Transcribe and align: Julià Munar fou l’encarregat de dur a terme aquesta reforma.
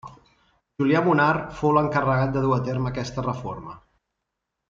Julià 0.83 1.01
Munar 1.07 1.35
fou 1.59 1.75
l’encarregat 1.75 2.33
de 2.37 2.43
dur 2.47 2.55
a 2.57 2.59
terme 2.71 2.91
aquesta 2.93 3.27
reforma. 3.27 3.79